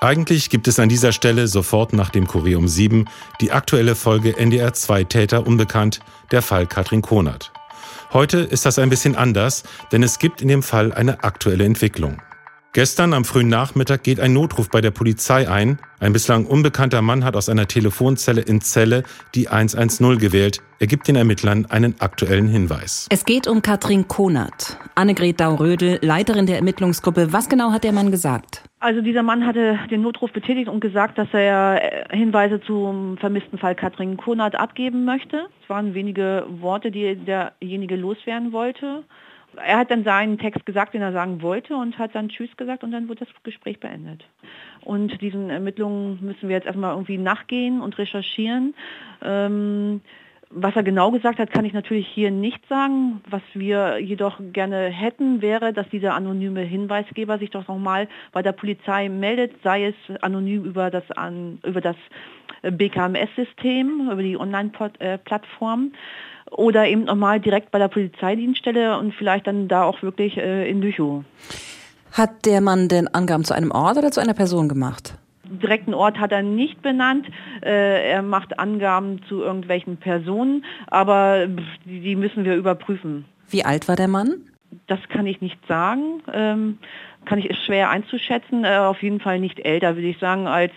Eigentlich 0.00 0.48
gibt 0.48 0.68
es 0.68 0.78
an 0.78 0.88
dieser 0.88 1.10
Stelle 1.10 1.48
sofort 1.48 1.92
nach 1.92 2.10
dem 2.10 2.28
Kurier 2.28 2.58
um 2.58 2.68
7 2.68 3.06
die 3.40 3.50
aktuelle 3.50 3.96
Folge 3.96 4.36
NDR 4.36 4.72
2 4.72 5.02
Täter 5.04 5.44
unbekannt, 5.44 5.98
der 6.30 6.40
Fall 6.40 6.68
Katrin 6.68 7.02
Konert. 7.02 7.52
Heute 8.12 8.38
ist 8.38 8.64
das 8.64 8.78
ein 8.78 8.90
bisschen 8.90 9.16
anders, 9.16 9.64
denn 9.90 10.04
es 10.04 10.20
gibt 10.20 10.40
in 10.40 10.46
dem 10.46 10.62
Fall 10.62 10.92
eine 10.92 11.24
aktuelle 11.24 11.64
Entwicklung. 11.64 12.22
Gestern 12.74 13.14
am 13.14 13.24
frühen 13.24 13.48
Nachmittag 13.48 14.02
geht 14.02 14.20
ein 14.20 14.34
Notruf 14.34 14.68
bei 14.68 14.82
der 14.82 14.90
Polizei 14.90 15.48
ein. 15.48 15.78
Ein 16.00 16.12
bislang 16.12 16.44
unbekannter 16.44 17.00
Mann 17.00 17.24
hat 17.24 17.34
aus 17.34 17.48
einer 17.48 17.66
Telefonzelle 17.66 18.42
in 18.42 18.60
Celle 18.60 19.04
die 19.34 19.48
110 19.48 20.18
gewählt. 20.18 20.58
Er 20.78 20.86
gibt 20.86 21.08
den 21.08 21.16
Ermittlern 21.16 21.64
einen 21.70 21.98
aktuellen 21.98 22.46
Hinweis. 22.46 23.08
Es 23.10 23.24
geht 23.24 23.48
um 23.48 23.62
Katrin 23.62 24.06
Konert. 24.06 24.76
Annegret 24.94 25.40
Daurödel, 25.40 25.98
Leiterin 26.02 26.44
der 26.44 26.56
Ermittlungsgruppe. 26.56 27.32
Was 27.32 27.48
genau 27.48 27.72
hat 27.72 27.84
der 27.84 27.92
Mann 27.92 28.10
gesagt? 28.10 28.62
Also 28.80 29.00
dieser 29.00 29.22
Mann 29.22 29.46
hatte 29.46 29.78
den 29.90 30.02
Notruf 30.02 30.30
betätigt 30.32 30.68
und 30.68 30.80
gesagt, 30.80 31.16
dass 31.16 31.28
er 31.32 32.06
Hinweise 32.10 32.60
zum 32.60 33.16
vermissten 33.16 33.58
Fall 33.58 33.76
Katrin 33.76 34.18
Konert 34.18 34.56
abgeben 34.56 35.06
möchte. 35.06 35.46
Es 35.62 35.70
waren 35.70 35.94
wenige 35.94 36.44
Worte, 36.60 36.90
die 36.90 37.16
derjenige 37.16 37.96
loswerden 37.96 38.52
wollte 38.52 39.04
er 39.56 39.78
hat 39.78 39.90
dann 39.90 40.04
seinen 40.04 40.38
Text 40.38 40.64
gesagt, 40.66 40.94
den 40.94 41.02
er 41.02 41.12
sagen 41.12 41.42
wollte 41.42 41.74
und 41.74 41.98
hat 41.98 42.14
dann 42.14 42.28
Tschüss 42.28 42.56
gesagt 42.56 42.84
und 42.84 42.92
dann 42.92 43.08
wurde 43.08 43.24
das 43.24 43.42
Gespräch 43.42 43.80
beendet. 43.80 44.24
Und 44.82 45.20
diesen 45.20 45.50
Ermittlungen 45.50 46.18
müssen 46.22 46.48
wir 46.48 46.56
jetzt 46.56 46.66
erstmal 46.66 46.92
irgendwie 46.92 47.18
nachgehen 47.18 47.80
und 47.80 47.98
recherchieren. 47.98 48.74
Ähm, 49.22 50.00
was 50.50 50.74
er 50.74 50.82
genau 50.82 51.10
gesagt 51.10 51.38
hat, 51.38 51.50
kann 51.50 51.64
ich 51.64 51.72
natürlich 51.72 52.06
hier 52.08 52.30
nicht 52.30 52.66
sagen. 52.68 53.20
Was 53.28 53.42
wir 53.54 53.98
jedoch 53.98 54.40
gerne 54.52 54.88
hätten, 54.88 55.42
wäre, 55.42 55.72
dass 55.72 55.88
dieser 55.90 56.14
anonyme 56.14 56.60
Hinweisgeber 56.60 57.38
sich 57.38 57.50
doch 57.50 57.68
nochmal 57.68 58.08
bei 58.32 58.42
der 58.42 58.52
Polizei 58.52 59.08
meldet, 59.08 59.52
sei 59.62 59.86
es 59.86 60.22
anonym 60.22 60.64
über 60.64 60.90
das, 60.90 61.04
über 61.64 61.80
das 61.80 61.96
BKMS-System, 62.62 64.08
über 64.10 64.22
die 64.22 64.38
Online-Plattform 64.38 65.92
oder 66.50 66.86
eben 66.86 67.04
nochmal 67.04 67.40
direkt 67.40 67.70
bei 67.70 67.78
der 67.78 67.88
Polizeidienststelle 67.88 68.98
und 68.98 69.14
vielleicht 69.14 69.46
dann 69.46 69.68
da 69.68 69.84
auch 69.84 70.02
wirklich 70.02 70.38
äh, 70.38 70.68
in 70.68 70.80
Lüchow. 70.80 71.24
Hat 72.12 72.46
der 72.46 72.62
Mann 72.62 72.88
denn 72.88 73.06
Angaben 73.08 73.44
zu 73.44 73.54
einem 73.54 73.70
Ort 73.70 73.98
oder 73.98 74.10
zu 74.10 74.20
einer 74.20 74.34
Person 74.34 74.68
gemacht? 74.68 75.18
Direkten 75.50 75.94
Ort 75.94 76.18
hat 76.18 76.32
er 76.32 76.42
nicht 76.42 76.82
benannt. 76.82 77.26
Äh, 77.62 78.10
er 78.10 78.22
macht 78.22 78.58
Angaben 78.58 79.20
zu 79.28 79.42
irgendwelchen 79.42 79.96
Personen, 79.96 80.64
aber 80.88 81.48
die 81.84 82.16
müssen 82.16 82.44
wir 82.44 82.54
überprüfen. 82.54 83.24
Wie 83.48 83.64
alt 83.64 83.88
war 83.88 83.96
der 83.96 84.08
Mann? 84.08 84.34
Das 84.86 85.00
kann 85.08 85.26
ich 85.26 85.40
nicht 85.40 85.58
sagen. 85.66 86.22
Ähm, 86.32 86.78
kann 87.24 87.38
ich 87.38 87.48
ist 87.50 87.64
schwer 87.64 87.90
einzuschätzen. 87.90 88.64
Äh, 88.64 88.76
auf 88.78 89.02
jeden 89.02 89.20
Fall 89.20 89.40
nicht 89.40 89.60
älter, 89.60 89.96
würde 89.96 90.08
ich 90.08 90.18
sagen, 90.18 90.46
als 90.46 90.72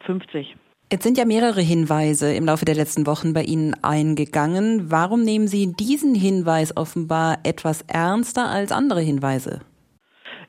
50. 0.00 0.56
Jetzt 0.90 1.02
sind 1.02 1.18
ja 1.18 1.26
mehrere 1.26 1.60
Hinweise 1.60 2.32
im 2.32 2.46
Laufe 2.46 2.64
der 2.64 2.74
letzten 2.74 3.06
Wochen 3.06 3.34
bei 3.34 3.42
Ihnen 3.42 3.74
eingegangen. 3.82 4.90
Warum 4.90 5.22
nehmen 5.22 5.46
Sie 5.46 5.74
diesen 5.74 6.14
Hinweis 6.14 6.74
offenbar 6.78 7.40
etwas 7.42 7.82
ernster 7.82 8.48
als 8.48 8.72
andere 8.72 9.02
Hinweise? 9.02 9.60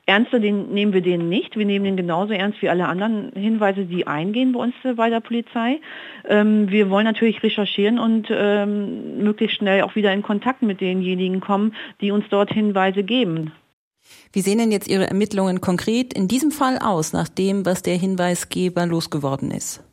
Ernster 0.06 0.40
den, 0.40 0.72
nehmen 0.72 0.92
wir 0.92 1.02
den 1.02 1.28
nicht. 1.28 1.56
Wir 1.56 1.66
nehmen 1.66 1.84
den 1.84 1.96
genauso 1.96 2.32
ernst 2.32 2.60
wie 2.62 2.68
alle 2.68 2.88
anderen 2.88 3.32
Hinweise, 3.34 3.84
die 3.84 4.06
eingehen 4.06 4.52
bei 4.52 4.60
uns 4.60 4.74
äh, 4.84 4.94
bei 4.94 5.10
der 5.10 5.20
Polizei. 5.20 5.80
Ähm, 6.28 6.70
wir 6.70 6.90
wollen 6.90 7.04
natürlich 7.04 7.42
recherchieren 7.42 7.98
und 7.98 8.28
ähm, 8.30 9.22
möglichst 9.22 9.58
schnell 9.58 9.82
auch 9.82 9.94
wieder 9.94 10.12
in 10.12 10.22
Kontakt 10.22 10.62
mit 10.62 10.80
denjenigen 10.80 11.40
kommen, 11.40 11.74
die 12.00 12.10
uns 12.10 12.24
dort 12.30 12.52
Hinweise 12.52 13.02
geben. 13.02 13.52
Wie 14.32 14.40
sehen 14.40 14.58
denn 14.58 14.72
jetzt 14.72 14.88
Ihre 14.88 15.06
Ermittlungen 15.06 15.60
konkret 15.60 16.12
in 16.12 16.26
diesem 16.26 16.50
Fall 16.50 16.78
aus, 16.78 17.12
nach 17.12 17.28
dem, 17.28 17.66
was 17.66 17.82
der 17.82 17.96
Hinweisgeber 17.96 18.86
losgeworden 18.86 19.50
ist? 19.50 19.84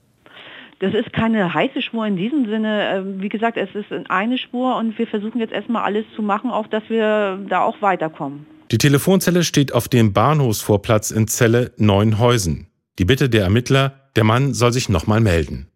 Das 0.80 0.94
ist 0.94 1.12
keine 1.12 1.54
heiße 1.54 1.82
Spur 1.82 2.06
in 2.06 2.18
diesem 2.18 2.46
Sinne. 2.46 2.90
Ähm, 2.94 3.22
wie 3.22 3.30
gesagt, 3.30 3.58
es 3.58 3.74
ist 3.74 3.92
eine 4.10 4.38
Spur 4.38 4.76
und 4.78 4.98
wir 4.98 5.08
versuchen 5.08 5.40
jetzt 5.40 5.54
erstmal 5.54 5.84
alles 5.84 6.06
zu 6.16 6.22
machen, 6.22 6.52
auch 6.52 6.68
dass 6.68 6.84
wir 6.90 7.40
da 7.50 7.64
auch 7.64 7.82
weiterkommen. 7.82 8.46
Die 8.72 8.78
Telefonzelle 8.78 9.46
steht 9.46 9.74
auf 9.74 9.88
dem 9.88 10.12
Bahnhofsvorplatz 10.12 11.12
in 11.12 11.28
Celle 11.28 11.72
Neunhäusen. 11.78 12.68
Die 13.00 13.06
Bitte 13.06 13.30
der 13.30 13.44
Ermittler, 13.44 14.10
der 14.18 14.26
Mann 14.26 14.54
soll 14.54 14.74
sich 14.74 14.90
nochmal 14.90 15.22
melden. 15.22 15.68